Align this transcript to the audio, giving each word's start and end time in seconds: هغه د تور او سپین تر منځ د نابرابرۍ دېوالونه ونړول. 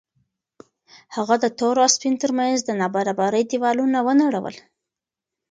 هغه 1.15 1.35
د 1.43 1.45
تور 1.59 1.75
او 1.83 1.89
سپین 1.95 2.13
تر 2.23 2.31
منځ 2.37 2.57
د 2.63 2.69
نابرابرۍ 2.79 3.43
دېوالونه 3.51 3.97
ونړول. 4.05 4.55